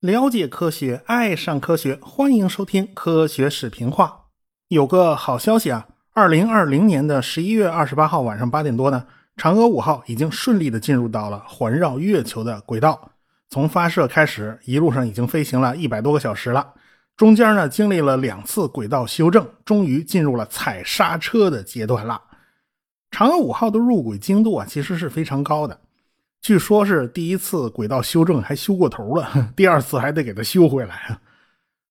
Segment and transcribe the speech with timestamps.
[0.00, 4.26] 了解科学，爱上科学，欢迎收听科学视频化。
[4.68, 9.04] 有个好消息啊，二零二零年的十一月二十八号晚上八点多呢，
[9.36, 13.10] 嫦娥五号已经顺利的进入到了环绕月球的轨道。
[13.50, 16.74] 从发射开始，一路上已经飞行了一百多个小时了。
[17.16, 22.22] 中间呢，经历了两次轨道修正，终于进入了踩刹车的阶段了。
[23.10, 25.80] 嫦娥五号的入轨精度啊，其实是非常高的。
[26.40, 31.18] 据说，是第一次轨道修正还修过头了， 第二次还得给它修回来。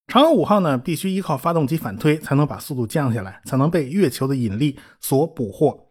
[0.08, 5.88] 嫦娥五号呢，必须依靠发动机反推，才能把速度降下来，才能被月球的引力所捕获。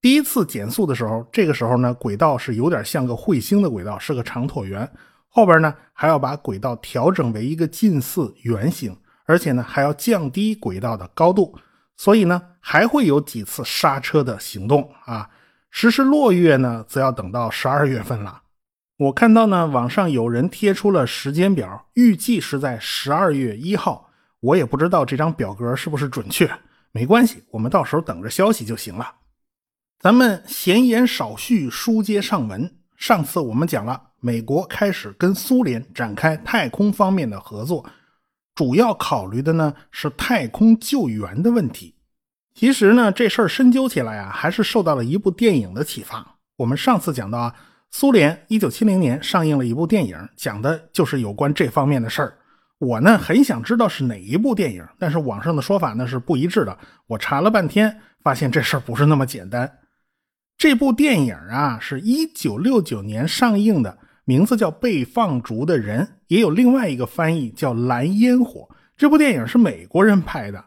[0.00, 4.90] 第一次减速的时候，这个时候呢，轨道是有点像个彗星的轨道，是个长椭圆。
[5.28, 8.96] 后边呢，还要把轨道调整为一个近似圆形，
[9.26, 11.56] 而且呢，还要降低轨道的高度，
[11.96, 15.28] 所以呢，还会有几次刹车的行动啊。
[15.70, 18.42] 实施落月呢，则要等到十二月份了。
[18.98, 24.10] 我看到呢，网上有人贴出了时间表，预计是在十二月一号。
[24.40, 26.50] 我也不知道这张表格是不是准确，
[26.92, 29.14] 没关系，我们到时候等着消息就行了。
[29.98, 32.76] 咱们闲言少叙，书接上文。
[32.96, 37.84] 上次我们讲了，美国开始跟苏联展开太空方面的合作，
[38.54, 41.94] 主要考虑的呢是太空救援的问题。
[42.54, 46.36] 其实呢，这事儿深究起来啊，还是受到了一部电影的启发。
[46.56, 47.54] 我们上次讲到啊，
[47.90, 52.34] 苏联一九七零年上映了一部电影，讲的就是有关这方面的事儿。
[52.78, 56.76] 我呢，很想知道是哪一部电影，但是网上的说法呢是不一致的。
[57.06, 59.78] 我查了半天，发现这事儿不是那么简单。
[60.58, 68.60] 这部电影啊，是一九六九年上映的，名字叫《被放逐的人》，也有另外一个翻译叫《蓝烟火》。
[68.96, 70.62] 这部电影是美国人拍的。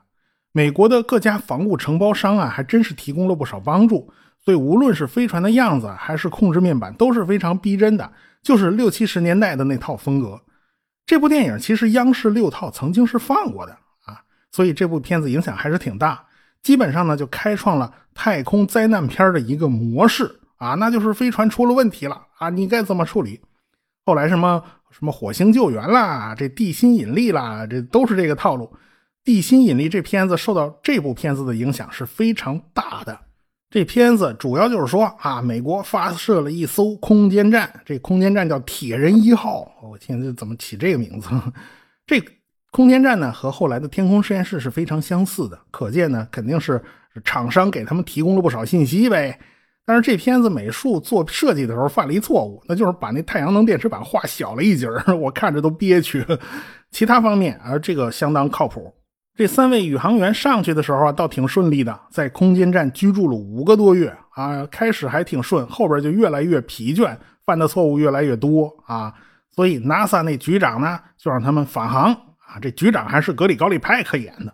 [0.55, 8.09] 美国的各家防务承包商啊，还真是提供了不少帮助，所以无论是飞船的样子，还是控制面板，都是非常逼真的，
[8.41, 10.39] 就是六七十年代的那套风格。
[11.05, 13.73] 这部电影其实央视六套曾经是放过的
[14.05, 16.23] 啊，所以这部片子影响还是挺大，
[16.63, 23.41] 基本上呢就开创了太空灾难片的一个模式啊，那就是飞船出了问题了啊，你该怎么处理？
[24.05, 28.73] 后来什么什么火星救援啦，这地心引力啦，这都是这个套路。
[29.25, 33.19] 地心引力这片子受到这部片子的影响是非常大的。
[33.71, 39.69] 这片子主要就是说啊，美国发射了一艘空间站，这空间站叫铁人一号。
[39.83, 41.27] 我天，这怎么起这个名字？
[42.07, 42.23] 这
[42.71, 46.81] 空间站呢和后来的天空实验室是非常相似的，可见呢肯定是
[47.23, 49.37] 厂商给他们提供了不少信息呗。
[49.85, 54.87] 但是这片子美术做设计的时候犯了一错误，那就是把那太阳能电池板画小了一截
[55.19, 56.25] 我看着都憋屈。
[56.91, 58.93] 其他方面啊，这个相当靠谱。
[59.35, 64.65] 这三位宇航员上去的时候啊，倒挺顺利的，在空间站居住了五个多月啊。
[64.67, 69.13] 开始还挺顺，后边就越来越疲倦，犯的错误越来越多啊。
[69.51, 72.57] 所以 NASA 那局长呢，就让他们返航啊。
[72.61, 74.53] 这局长还是格里高利派克演的。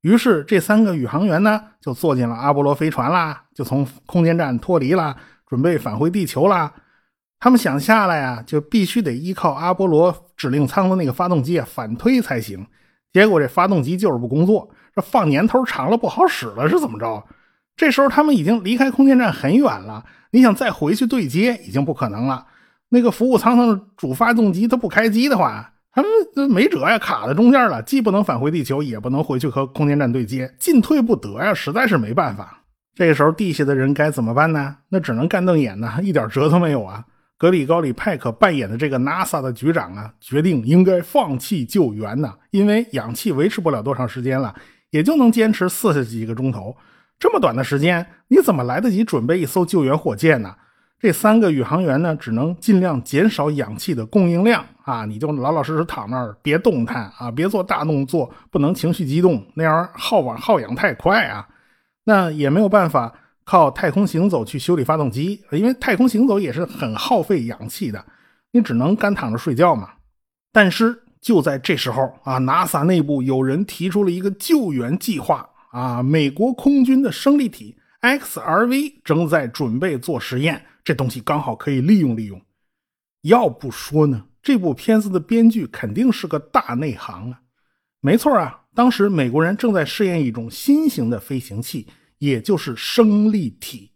[0.00, 5.14] 于是这三个宇航员呢，就坐进了阿波罗飞船啦，就从空间站脱离啦，
[5.46, 6.72] 准备返回地球啦。
[7.38, 12.66] 他们想下来啊，就必须得依靠阿波罗指令舱的那个发动机啊反推才行。
[13.18, 17.20] 结果这发动机就是不工作，这放年头长了不好使了是怎么着？
[17.76, 22.46] 这时候他们已经离开空间站很远了，你想再回去对接已经不可能了。
[22.90, 32.62] 那个服务舱的主发动机它不开机的话，他们没辙呀，卡在中间了，既不能返回地球，也不能回去和空间站对接，进退不得呀，实在是没办法。
[32.94, 34.76] 这时候地下的人该怎么办呢？
[34.90, 37.04] 那只能干瞪眼呢，一点辙都没有啊。
[37.38, 44.52] 格里高里派克扮演的这个 NASA 的局长啊，决定应该放弃救援呐，因为氧气维持不了多长时间了，
[44.90, 46.76] 也就能坚持四十几个钟头。
[47.16, 50.52] 这么短的时间，你怎么来得及准备一艘救援火箭呢？
[50.98, 61.46] 这三个宇航员呢，只能尽量减少氧气的供应量啊，你就老老实实躺那儿，别动弹啊，别做大动作，不能情绪激动，那样耗氧耗氧太快啊。
[62.02, 63.14] 那也没有办法。
[63.48, 68.04] 靠太空行走去修理发动机，因为太空行走也是很耗费氧气的，
[68.52, 69.88] 你只能干躺着睡觉嘛。
[70.52, 82.38] 但是就在这时候啊，NASA 内部有人提出了一个救援计划啊，美国空军的升力体 XRV 正在准备做实验，这东西刚好可以利用利用。
[83.22, 87.40] 要不说呢，这部片子的编剧肯定是个大内行啊。
[88.02, 91.86] 没错啊，当时美国人正在试验一种新型的飞行器。
[92.18, 93.92] 也就是升力体，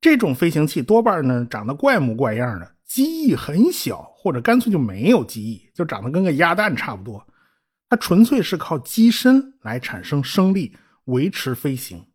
[0.00, 7.26] 这种飞行器多半呢长得怪模怪样的，机翼很小，或者干脆就没有机翼，就长得跟个鸭蛋差不多。
[7.88, 12.06] 它纯粹是靠机身来产生升力，维持飞行。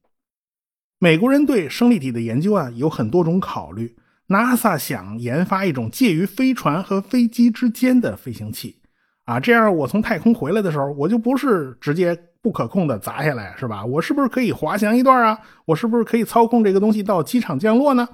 [0.99, 3.95] 美国人对升力体的研究啊有很多种考虑。
[4.27, 8.79] NASA 想研发一种介于飞船和飞机之间的飞行器，
[9.25, 13.85] 啊，这样我从太空回来的时候，我就不是直接不可控的砸下来，是吧？
[13.85, 15.39] 我是不是可以滑翔一段啊？
[15.65, 18.07] 我是不是可以操控这个东西到机场降落呢？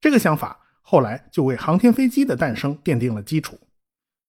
[0.00, 3.58] 这个想法后来就为航天飞机的诞生奠定了基础。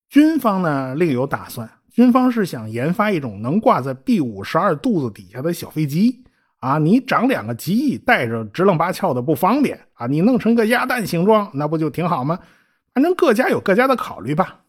[0.10, 6.24] 军方呢另有打算，军方是想研发一种能挂在 B 五十二肚子底下的小飞机。
[6.60, 10.08] 啊，你长两个机翼，带着直愣八翘的不方便啊！
[10.08, 12.40] 你弄成个鸭蛋形状，那不就挺好吗？
[12.92, 14.62] 反正各家有各家的考虑吧。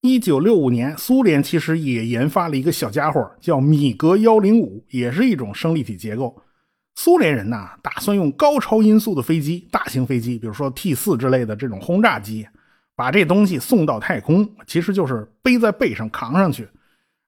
[0.00, 6.40] 一九六五年，苏联其实也研发了一个小家伙，叫米格幺零五，也是一种生力体结构。
[6.94, 12.46] 苏联人呐，打算用高超音速的飞机，大型飞机，比如说 T 四之类的这种轰炸机，
[12.94, 16.68] 把这东西送到太空，其实就是背在背上扛上去，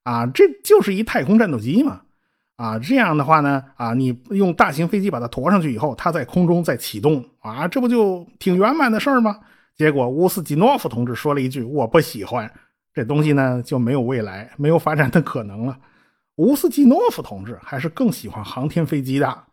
[0.05, 2.02] 啊，这就是一太空战斗机嘛。
[2.56, 9.38] 啊，这样的话呢，啊，你用大型飞机把它驮上去以后，它在空中再启动，啊，这不就挺圆满的事儿吗？
[9.81, 12.53] 结果乌斯基诺夫同志说了一句：“我不喜欢
[12.93, 15.79] 这东西呢，就没有未来，没有发展的可能了。”
[16.37, 19.44] 乌斯基诺夫同志还是更喜欢航天飞机的。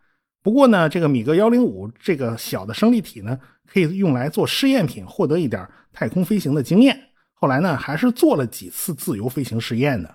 [0.42, 7.00] 不过呢，这个米格幺零五这个小的生力体呢，可以用来做试验品，获得一点太空飞行的经验。
[7.32, 10.14] 后来呢，还是做了几次自由飞行实验的。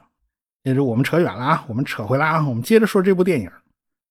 [0.64, 3.50] 那就我们扯远了啊，我们扯回来啊，我们接着说这部电影。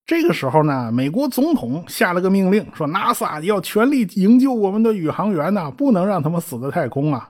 [0.05, 7.29] 这个时候呢，美国总统下了个命令，说 NASA 要全力营救我们的宇航员呐，不能让他们死在太空啊。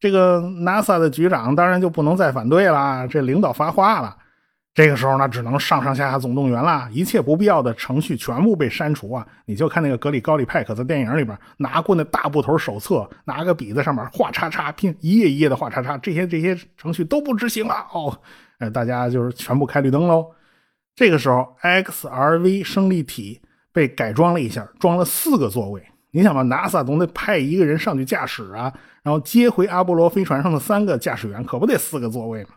[0.00, 4.16] 这个 NASA 的局长当然就不能再反对了，这领导发话了。
[4.74, 9.24] 这个时候呢，只能上上下下总动员了，一切不必要的程序全部被删除啊！
[9.44, 18.18] 你就看那个格里高利派克在电影里边拿过那大布头手册，拿个笔在上面画叉叉，拼一页一页的画叉叉，这些这些程序都不执行了哦，
[18.60, 20.26] 呃，大家就是全部开绿灯喽。
[20.94, 23.40] 这个时候，XRV 生力体
[23.72, 25.82] 被改装了一下，装了四个座位。
[26.10, 28.72] 你想吧，NASA 总得派一个人上去驾驶啊，
[29.02, 32.50] 然后接回阿波罗飞船上的三个驾驶员，可不得四个座位吗？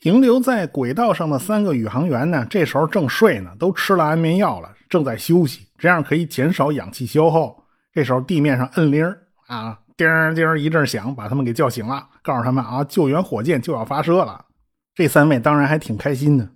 [0.00, 7.64] 停留在轨道上的三个宇航员呢，这时候正睡呢，都吃了安眠药了，正在休息，这样可以减少氧气消耗。
[7.92, 9.04] 这时候地面上摁铃
[9.48, 14.46] 啊，叮叮一阵响，把他们给叫醒了，告诉他们啊，救援火箭就要发射了。
[14.94, 16.48] 这三位当然还挺开心的。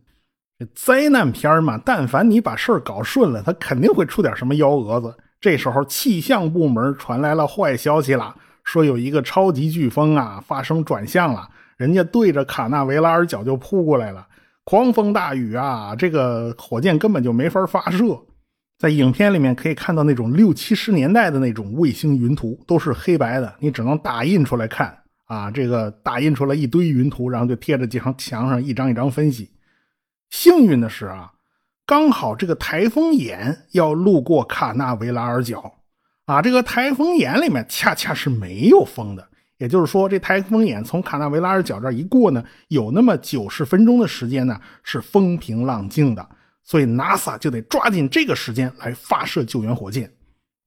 [0.74, 5.14] 灾难片嘛，但凡你把事儿搞顺了，他肯定会出点什么幺蛾子。
[5.40, 11.48] 这时候气象部门传来了坏消息了，说有一个超级飓风啊发生转向了。
[11.76, 14.24] 人家对着卡纳维拉尔角就扑过来了，
[14.64, 15.96] 狂风大雨啊！
[15.96, 18.16] 这个火箭根本就没法发射。
[18.78, 25.50] 在影片里面可以看到那种六七十年代的那种卫星云图，都是黑白的，你只能打印出来看啊。
[25.50, 29.50] 这个打印出来一堆云图，然后就贴着墙墙上一张一张分析。
[30.32, 31.30] 幸运的是啊，
[31.84, 35.74] 刚好这个台风眼要路过卡纳维拉尔角
[36.24, 39.28] 啊，这个台风眼里面恰恰是没有风的。
[39.58, 46.26] 也就是说，这台风眼从卡纳维拉尔角这一过呢，有那么九十分钟的时间呢是风平浪静的，
[46.64, 50.10] 所以 NASA 就得抓紧这个时间来发射救援火箭。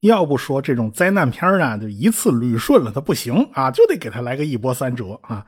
[0.00, 5.44] 要不说这种灾难片呢，就一次捋顺了它不行啊，就得给它来个一波三折啊。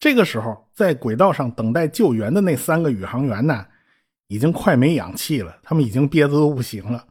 [0.00, 3.66] 这个时候，在轨道上等待救援的那三个宇航员呢，
[4.28, 7.04] 已经快没氧气了，他们已经憋得都不行了。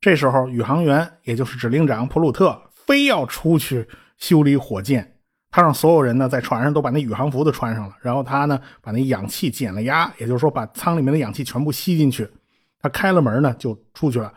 [0.00, 3.88] 这时候，宇航员也就是指令长普鲁特非要出去
[4.18, 5.12] 修理火箭。
[5.48, 12.28] 他让所有人呢在船上都把那宇航服都穿上了，然后他呢把那氧气减了压，也就是说把舱里面的氧气全部吸进去。
[12.80, 14.34] 他开了门呢就出去了，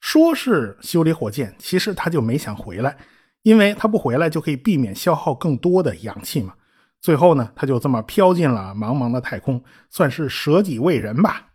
[0.00, 2.94] 说是修理火箭，其实他就没想回来，
[3.42, 6.52] 因为他不回来就可以避免消耗更多的氧气嘛。
[7.00, 11.46] 最后呢他就这么飘进了茫茫的太空，算是舍己为人吧。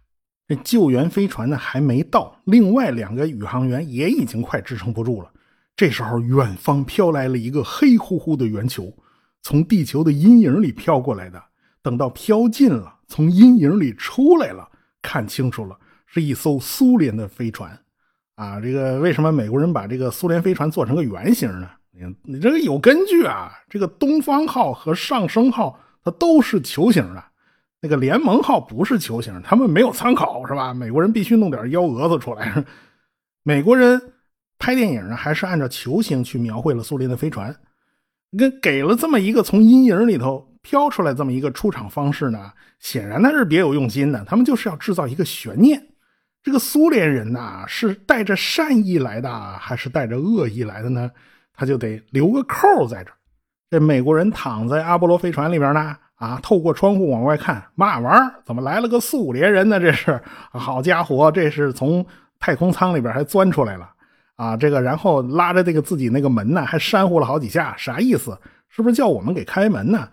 [0.47, 5.31] 这救援飞船呢还没到，另外两个宇航员也已经快支撑不住了。
[5.75, 8.93] 这时候远方飘来了一个黑乎乎的圆球。
[9.41, 11.43] 从地球的阴影里飘过来的，
[11.81, 14.69] 等到飘近了，从阴影里出来了，
[15.01, 17.77] 看清楚了，是一艘苏联的飞船。
[18.35, 21.69] 啊，这个为什么美国人把这个苏联飞船做成个圆形呢？
[21.93, 23.51] 你你这个有根据啊。
[23.69, 27.23] 这个东方号和上升号它都是球形的，
[27.81, 30.73] 那个联盟号不是球形，他们没有参考是吧？
[30.73, 32.63] 美国人必须弄点幺蛾子出来。
[33.43, 34.01] 美国人
[34.57, 37.55] 拍电影呢，还是按照球形去描绘了苏联的飞船。
[38.38, 44.23] 跟给了这么一个从阴影里头飘出来这么一个出场方式呢，显然他是别有用心的。
[44.25, 45.79] 他们就是要制造一个悬念：
[46.41, 51.12] 这个苏联人呐，是带着善意来的，还是带着恶意来的呢？
[51.53, 53.12] 他就得留个扣在这
[53.69, 58.33] 这美国人躺在阿波罗飞船里边呢，啊，透过窗户往外看，嘛玩意儿？
[58.45, 59.79] 怎么来了个苏联人呢？
[59.79, 62.05] 这是好家伙，这是从
[62.39, 63.89] 太空舱里边还钻出来了
[64.36, 64.55] 啊！
[64.55, 68.38] 这个然后拉着这个自己那个门呢，还扇呼了好几下，啥意思？
[68.69, 70.07] 是不是叫我们给开门呢？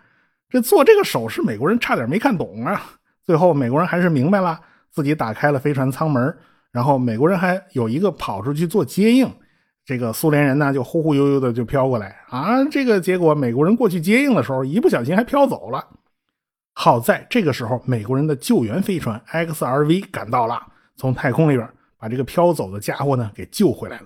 [0.49, 2.83] 这做这个手势，美国人差点没看懂啊！
[3.25, 4.59] 最后美国人还是明白了，
[4.91, 6.35] 自己打开了飞船舱门，
[6.73, 9.31] 然后美国人还有一个跑出去做接应，
[9.85, 12.65] 这个苏联人呢就忽忽悠悠的就飘过来啊！
[12.67, 15.85] 这个结果美国人过去接应的时候，一不小心还飘走了。
[16.75, 20.63] 好在这个时候，美国人的救援飞船 XRV 赶到了，
[20.97, 21.69] 从太空里边
[21.99, 24.05] 把这个飘走的家伙呢给救回来了。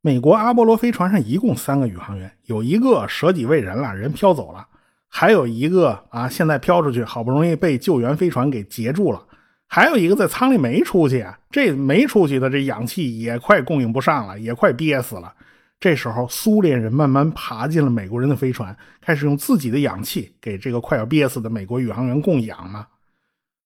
[0.00, 4.60] 美国阿波罗飞船上一共三个宇航员，有一个舍己为人了，人飘走了；
[5.08, 9.20] 还有一个啊，现在飘出去，好不容易被救援飞船给截住了；
[9.68, 15.32] 还有一个在舱里没出去啊，这没出去的这氧气也快供应不上了，也快憋死了。
[15.78, 22.86] 这时候，苏联人慢慢爬进了美国人的飞船，开始用自己的氧气给这个快要憋死的美国宇航员供氧嘛。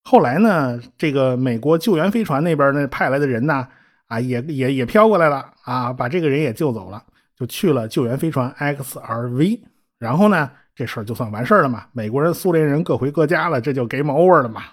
[0.03, 3.65] 后来呢，这个美国救援飞船那边呢派来的人呢，
[4.07, 7.01] 啊，也也也飘过来了啊，把这个人也救走了，
[7.37, 9.61] 就去了救援飞船 XRV。
[9.97, 11.85] 然后呢，这事儿就算完事儿了嘛。
[11.93, 14.63] 美国人、苏联人各回各家了，这就 game over 了嘛。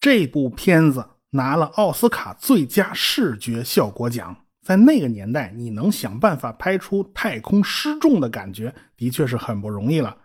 [0.00, 4.36] 这部片子拿了奥斯卡最佳视觉效果奖。
[4.62, 10.16] 在那个年代，你能想办法拍出太空失重的感觉，的确是很不容易了。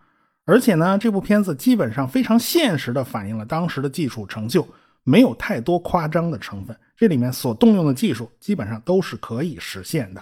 [0.46, 4.68] 而且呢，这部片子基本上非常现实的反映了当时的技术成就，
[5.04, 6.78] 没有太多夸张的成分。
[6.98, 10.22] 这里面所动用的技术基本上都是可以实现的。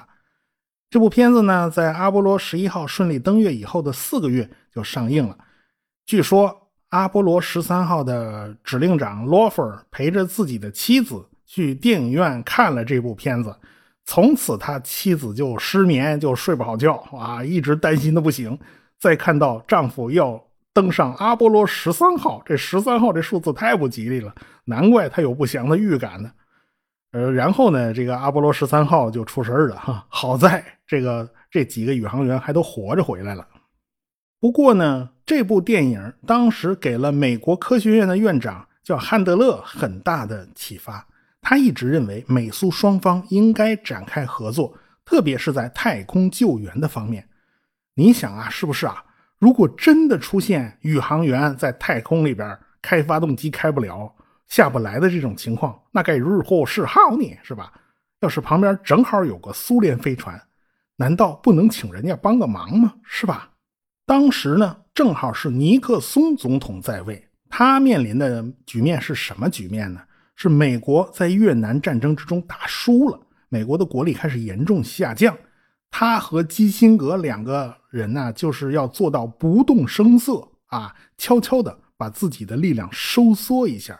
[0.92, 5.36] 这部片子呢，在阿波罗十一号顺利登月以后的四个月就上映了。
[6.06, 6.61] 据说
[6.92, 13.56] 阿波罗十三号的指令长罗弗陪着自己的妻子去电影院看了这部片子。
[14.04, 18.58] 从此，他妻子就失眠，就睡不好觉啊，一直担心的不行。
[19.00, 20.44] 再看到丈夫要
[20.74, 26.30] 登上阿波罗十三号，这十三号这数字太不吉利了，难怪他有不祥的预感呢。
[27.14, 30.06] 呃，然后呢，这个阿波罗十三号就出事了哈。
[30.10, 33.48] 好在这个这几个宇航员还都活着回来了。
[34.40, 41.08] 不过呢，这部电影当时给了美国科学院的院长叫汉德勒很大的启发。
[41.40, 47.26] 他一直认为美苏双方应该展开合作，特别是在太空救援的方面。
[47.96, 49.02] 你想啊，是不是啊？
[49.40, 54.14] 如果真的出现宇航员在太空里边开发动机开不了、
[54.50, 57.38] 下不来的这种情况，那该如何是好呢？
[57.42, 57.72] 是吧？
[58.20, 60.38] 要是旁边正好有个苏联飞船，
[60.98, 62.96] 难道不能请人家帮个忙吗？
[63.06, 63.52] 是吧？
[64.06, 70.02] 当时呢，正好是尼克松总统在位，他面临的局面是什么局面呢？
[70.36, 75.38] 是美国在越南战争之中打输了，美国的国力开始严重下降。
[75.90, 84.00] 他和基辛格两个人呢，就是要做到不动声色啊，悄悄的把自己的力量收缩一下。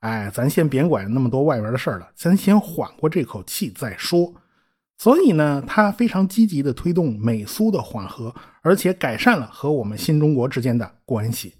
[0.00, 4.32] 哎，咱先别管那么多外边的事了，咱先缓过这口气再说。
[5.02, 11.52] 所以呢，他非常积极的推动美苏的缓和，而且改善了和我们新中国之间的关系。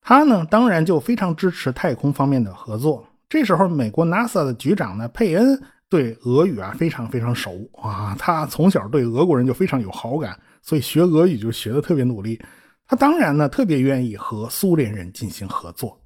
[0.00, 3.06] 他呢，当然就非常支持太空方面的合作。
[3.28, 12.40] 这时候，美国 NASA 的局长呢，佩恩对俄语啊非常非常熟啊，他从小对俄国人就非常有好感，所以学俄语就学的特别努力。
[12.86, 16.00] 他当然呢特别愿意和苏联人进行合作，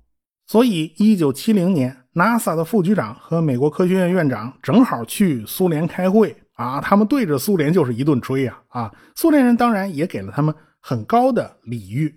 [0.49, 12.15] 所以1970年，NASA 的副局长和美国科学院院长正好去苏联开会啊，他们对着苏联就是一顿吹呀啊，苏联人当然也给了他们很高的礼遇，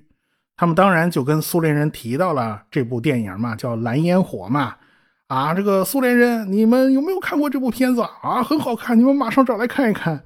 [0.58, 4.76] 他们当然就跟苏联人提到了这部电影嘛，叫《蓝烟火》嘛。
[5.28, 8.44] 啊，这个苏联人，你们有没有看过这部片子啊？
[8.44, 10.22] 很好看，你们马上找来看一看。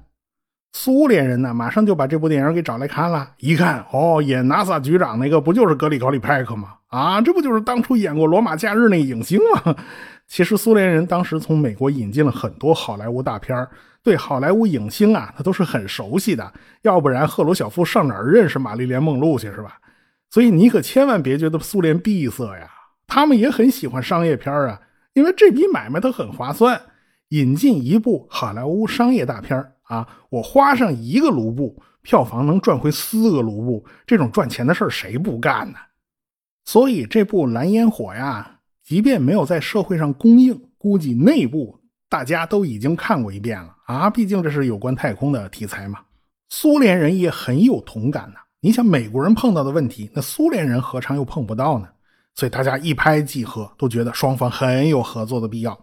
[0.72, 3.30] 苏联人呢，马上就把这部电影给找来看了。
[3.38, 6.74] 一看，哦，演 NASA 局长那个不就是格里高里派克吗？
[6.88, 9.74] 啊，这不就是当初演过《罗马假日》那影星吗？
[10.28, 13.66] 其实苏联人当时从美国引进了很多好莱坞大片
[14.02, 16.52] 对好莱坞影星啊，他都是很熟悉的。
[16.82, 19.78] 要不然赫鲁晓夫上哪儿认识玛丽莲梦露去是吧？
[20.30, 22.68] 所以你可千万别觉得苏联闭塞呀，
[23.06, 24.78] 他们也很喜欢商业片啊。
[25.14, 26.80] 因为这笔买卖它很划算，
[27.30, 35.78] 引进一部好莱坞商业大片啊，我花上一个卢布，票房能赚回四个卢布，这种赚钱的事儿谁不干呢？
[36.64, 46.00] 所以这部《蓝烟火》呀，即便没有在社会上公映，估计内部大家都已经看过一遍了啊，毕竟这是有关太空的题材嘛。
[46.50, 51.88] 苏联人也很有同感呐，你想美国人碰到的问题，那苏联人何尝又碰不到呢？
[52.34, 55.78] 所以大家一拍即合，都觉得双方很有合作的必要。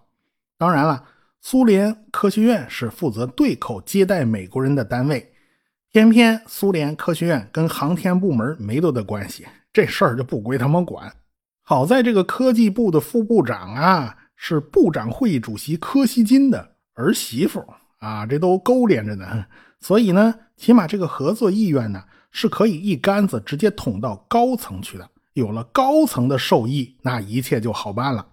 [0.58, 1.04] 当然了，
[1.48, 5.32] 苏联科学院是负责对口接待美国人的单位，
[5.92, 11.14] 偏偏苏联科学院跟航天部门没多大关系，这事儿就不归他们管。
[11.62, 17.64] 好在这个科技部的副部长啊，是部长会议主席柯西金的儿媳妇
[18.00, 19.46] 啊，这都勾连着呢。
[19.80, 25.08] 所以呢，起码这个合作意愿呢，是可以一竿子直接捅到高层去的。
[25.34, 28.30] 有了高层的授意，那一切就好办了。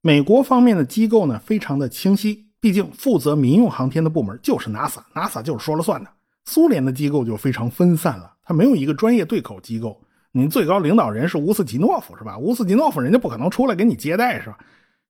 [0.00, 6.08] 美国方面的机构呢，非常的清晰，毕竟负责民用航天的部门就是 NASA，NASA 就是说了算的。
[6.44, 10.00] 苏联的机构就非常分散了，它没有一个专业对口机构。
[10.30, 12.38] 你最高领导人是乌斯吉诺夫，是吧？
[12.38, 14.56] 乌斯吉诺夫人家不可能出来给你接待，是吧？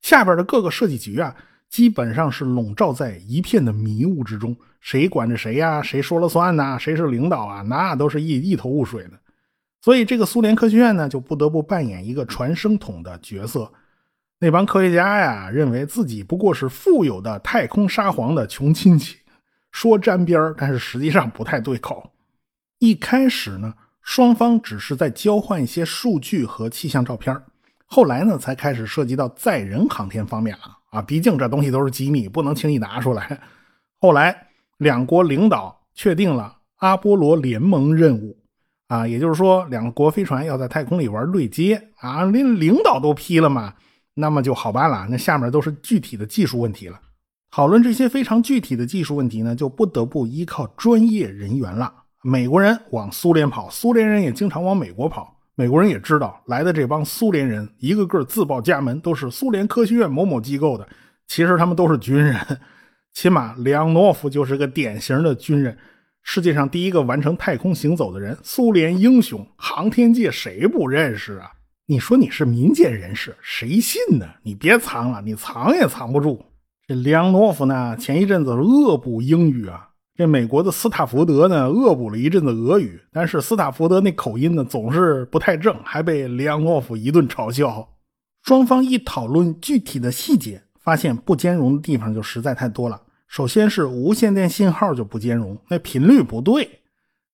[0.00, 1.37] 下边的各个设计局啊，
[1.68, 5.82] 基本上是笼罩在一片的迷雾之中，谁管着谁呀？
[5.82, 6.78] 谁说了算呐？
[6.78, 7.61] 谁是领导啊？
[7.61, 9.12] 那都是一一头雾水的。
[9.82, 13.71] 所以，这个苏联科学院呢，就不得不扮演一个传声筒的角色。
[14.43, 19.19] 那帮科学家呀，认为自己不过是富有的太空沙皇的穷亲戚，
[19.71, 22.11] 说沾边儿但是实际上不太对口。
[22.81, 23.73] 一开始呢，
[24.03, 27.41] 双方只是在交换一些数据和气象照片
[27.87, 31.01] 后来呢，才开始涉及到载人航天方面了啊。
[31.01, 33.41] 毕竟这东西都是机密，不能轻易拿出来。
[34.01, 38.37] 后来，两国领导确定了阿波罗联盟任务。
[38.89, 43.75] 啊，也就是说，两国飞船要在太空里玩对接啊，连领导都批了嘛，
[44.14, 45.07] 那么就好办了。
[45.11, 47.00] 那下面都是具体的技术问题了。
[47.50, 51.92] 讨论这些非常具体的技术问题呢，就不得不依靠专业人员了。
[52.23, 55.37] 美国人往苏联跑，苏联人也经常往美国跑。
[55.54, 60.88] 美国人也知道来的这帮苏联人一个个自报家门，都是苏联科学院某某机构的。
[61.26, 62.35] 其实他们都是军人，
[63.12, 65.76] 起码梁诺夫就是个典型的军人。
[66.23, 71.50] 世界上第一个完成太空行走的人，苏联英雄，航天界谁不认识啊？
[71.93, 74.27] 你说你是民间人士，谁信呢？
[74.43, 76.43] 你别藏了，你藏也藏不住。
[76.87, 79.91] 这梁诺夫呢，前一阵子恶补英语啊。
[80.15, 87.87] 这美国的斯塔福德呢，恶补了一阵子俄语，但是斯塔福德那口音呢，总是不太正，还被梁诺夫一顿嘲笑。
[88.43, 92.99] 双方一讨论具体的细节，发现不兼容的地方就实在太多了。
[93.29, 96.67] 首先是无线电信号就不兼容，那频率不对；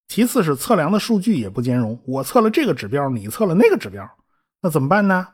[0.09, 4.09] 其次是测量的数据也不兼容，我测了这个指标，你测了那个指标，
[4.61, 5.27] 那怎么办呢？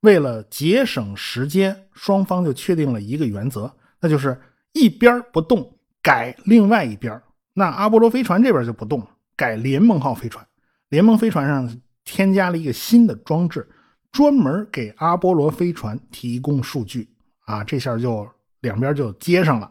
[0.00, 4.40] 为了节省时间，双方就确定了一个原则，那就是
[4.72, 7.20] 一边不动，改另外一边。
[7.52, 10.46] 那阿波罗飞船这边就不动，改联盟号飞船。
[10.88, 13.68] 联盟飞船上添加了一个新的装置，
[14.10, 17.08] 专门给阿波罗飞船提供数据
[17.44, 18.26] 啊，这下就
[18.60, 19.70] 两边就接上了。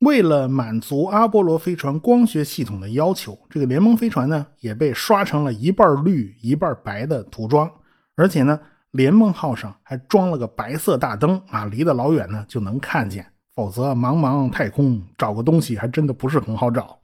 [0.00, 7.70] 为了满足阿波罗飞船光学系统的要求，这个联盟飞船呢也被刷成了一半绿一半白的涂装，
[8.16, 8.60] 而且呢，
[8.92, 16.98] 联盟号上还装了个白色大灯啊，离得老远呢就能看见，否则茫茫太空找个东西还真的不是很好找。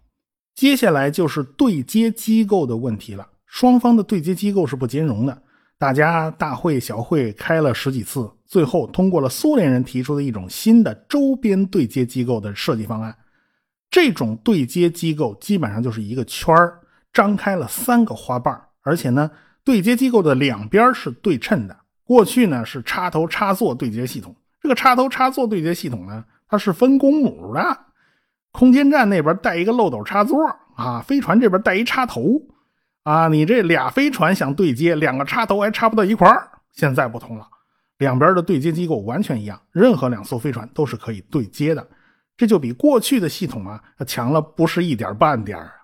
[0.54, 5.42] 接下来就是对接机构的问题了，双方的对接机构是不兼容的。
[5.78, 13.16] 大家大会小会开了十几次，最后通过了苏联人提出的一种新的周边对接机构的设计方案。
[13.90, 16.78] 这种对接机构基本上就是一个圈儿，
[17.12, 19.30] 张开了三个花瓣，而且呢，
[19.70, 21.76] 对接机构的两边是对称的。
[22.02, 27.78] 过去呢是插头插座对接系统，这个插头插座对接系统呢，它是分公母的，
[28.50, 32.32] 空间站那边带一个漏斗插座啊，飞船这边带一插头。
[33.04, 36.50] 啊，你这俩飞船想对接，两个插头还插不到一块儿。
[36.72, 37.46] 现在不同了，
[37.98, 41.88] 两边的对接机构完全一样，任何两艘飞船都是可以对接的。
[42.36, 45.74] 这就比过去的系统啊强了不是一点半点儿。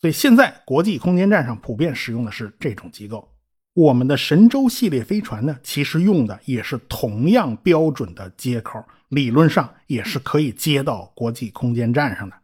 [0.00, 3.28] 所以现在国际空间站上普遍使用的是这种机构。
[3.74, 12.36] 我们的神舟系列飞船呢，其实用的也是同样标准的接口，理论上也是可以接到国际空间站上的。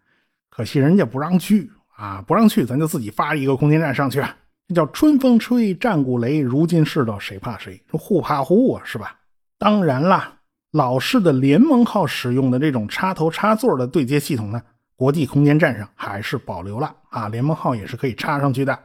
[0.50, 1.70] 可惜人家不让去。
[1.96, 4.22] 啊，不让去，咱就自己发一个空间站上去。
[4.68, 6.42] 这叫春风吹，战鼓擂。
[6.42, 7.82] 如今世道，谁怕谁？
[7.90, 9.16] 互怕互啊，是吧？
[9.58, 10.40] 当然啦，
[10.72, 14.60] 老式的联盟号使用的这种插头插座的对接系统呢，
[14.96, 17.28] 国际空间站上还是保留了啊。
[17.28, 18.78] 联盟号也是可以插上去的。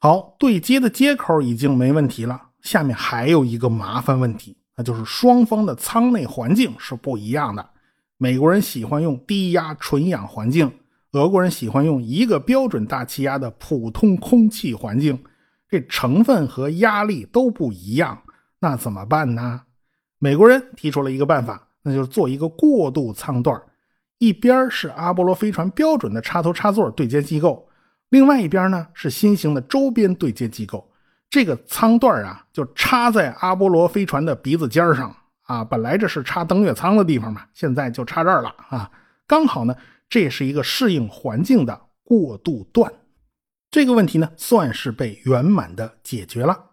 [0.00, 7.70] 好，对接的接口已经没问题了，下面还有一个麻烦问题，那就是双方的舱内环境是不一样的。
[8.16, 10.72] 美国人喜欢用低压纯氧环境。
[11.12, 15.22] 俄国人喜欢用一个标准大气压的普通空气环境，
[15.68, 18.22] 这成分和压力都不一样，
[18.60, 19.60] 那怎么办呢？
[20.18, 23.60] 美国人提出了一个办法，那就是做一个过渡舱段
[24.22, 27.68] 一边是阿波罗飞船标准的插头插座对接机构，
[28.10, 30.88] 另外一边呢是新型的周边对接机构。
[31.28, 38.88] 这个舱段啊，就插在阿波罗飞船的鼻子尖上啊，本来这是插登月舱的地方嘛，现在就插这儿了啊，
[39.26, 39.74] 刚好呢。
[40.08, 42.92] 这是一个适应环境的过渡段，
[43.70, 46.66] 这个问题呢算是被圆满的解决了。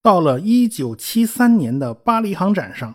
[0.00, 2.94] 到了一九七三年的巴黎航展上，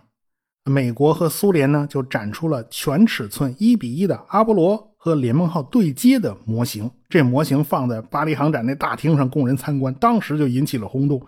[0.65, 6.89] 美国和苏联呢就展出了全尺寸一比一的阿波罗和联盟号对接的模型。
[7.08, 11.21] 这模型放在巴黎航展那大厅上供人参观，当时就引起了轰动。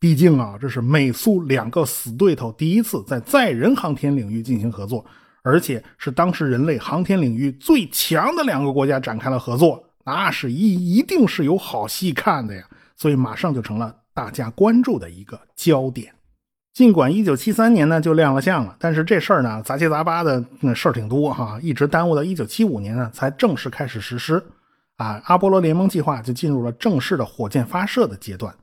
[0.00, 5.04] 毕竟啊，这是美苏两个死对头第一次在载人航天领域进行合作，
[5.42, 12.64] 而且是当时人类航天领域最强的两个国家展开了合作，那是一一定是有好戏看的呀。
[12.96, 16.12] 所以马上就成了大家关注的一个焦点。
[16.74, 24.42] 尽管一九七三年呢就亮了相了，但是这事儿呢杂七杂八的那事儿挺多哈，一直耽误到一九七五年呢才正式开始实施。
[24.96, 28.54] 啊，阿波罗联盟计划就进入了正式的火箭发射的阶段。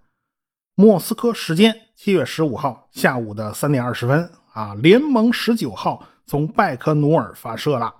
[0.75, 7.93] 莫斯科时间七月十五号下午的三点二十分，啊，联盟十九号从拜科努尔发射了。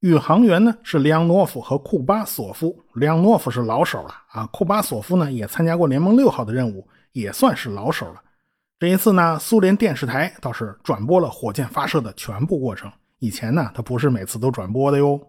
[0.00, 2.78] 宇航员呢是列昂诺夫和库巴索夫。
[2.94, 8.22] 列昂诺夫是老手了啊，库巴索夫呢也参加过联盟六号的任务，也算是老手了。
[8.82, 12.90] 这一次呢，苏联电视台倒是转播了火箭发射的全部过程。
[13.20, 15.20] 以前呢，它不是每次都转播的哟。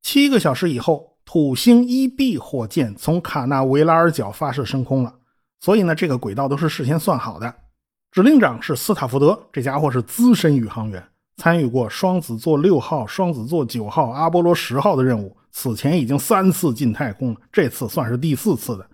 [0.00, 5.14] 七个小时以后，土星一 B 火箭从卡纳维拉尔角发射升空了。
[5.60, 7.54] 所以呢，这个轨道都是事先算好的。
[8.12, 15.36] 指令长是斯塔福德，这家伙是资深宇航员，参与过双子座六号、双子座九号、阿波罗十号的任务。
[15.52, 18.86] 此前已经三次进太空了，这次算是第四次的。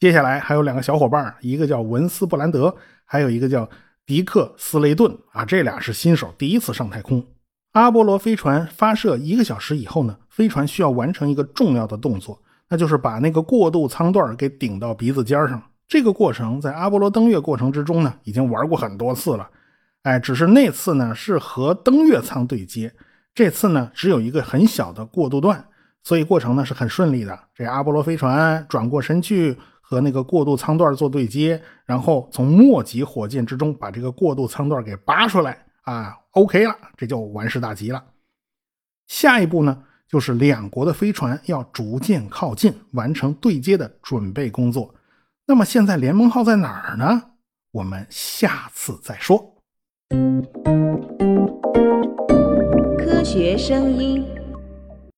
[0.00, 2.74] 接下来还有两个小伙伴，一个叫文斯布兰德。
[3.04, 3.68] 还有一个叫
[4.06, 7.22] 迪克斯雷顿啊，这俩是新手，第一次上太空。
[7.72, 15.62] 阿波罗飞船发射一个小时以后呢，飞船需要完成一个重要的动作，那就是把那个过渡舱段给顶到鼻子尖上。
[15.86, 19.50] 这个过程在阿波罗登月过程之中呢，已经玩过很多次了。
[20.04, 22.90] 哎，只是那次呢是和登月舱对接，
[23.34, 25.62] 这次呢只有一个很小的过渡段，
[26.02, 27.38] 所以过程呢是很顺利的。
[27.54, 29.58] 这阿波罗飞船转过身去。
[29.90, 38.00] 和那个过渡舱段做对接，然后从末级火箭之中把这个过渡舱段给拔出来啊，OK 了，这就完事大吉了。
[39.08, 44.94] 下一步呢，就是两国的飞船要逐渐靠近，完成对接的准备工作。
[45.44, 47.22] 那么现在联盟号在哪儿呢？
[47.72, 49.56] 我们下次再说。
[52.96, 54.39] 科学声音。